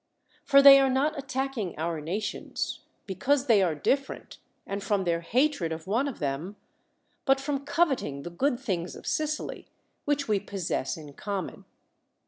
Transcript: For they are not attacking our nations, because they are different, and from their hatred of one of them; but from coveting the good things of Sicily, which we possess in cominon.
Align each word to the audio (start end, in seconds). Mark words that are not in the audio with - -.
For 0.43 0.63
they 0.63 0.79
are 0.79 0.89
not 0.89 1.15
attacking 1.15 1.77
our 1.77 2.01
nations, 2.01 2.79
because 3.05 3.45
they 3.45 3.61
are 3.61 3.75
different, 3.75 4.39
and 4.65 4.83
from 4.83 5.03
their 5.03 5.21
hatred 5.21 5.71
of 5.71 5.85
one 5.85 6.07
of 6.07 6.17
them; 6.17 6.55
but 7.23 7.39
from 7.39 7.65
coveting 7.65 8.23
the 8.23 8.31
good 8.31 8.59
things 8.59 8.95
of 8.95 9.05
Sicily, 9.05 9.67
which 10.05 10.27
we 10.27 10.39
possess 10.39 10.97
in 10.97 11.13
cominon. 11.13 11.65